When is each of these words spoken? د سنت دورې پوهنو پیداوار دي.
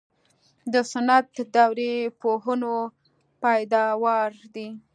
د 0.73 0.75
سنت 0.91 1.25
دورې 1.55 1.93
پوهنو 2.21 2.75
پیداوار 3.43 4.31
دي. 4.53 4.67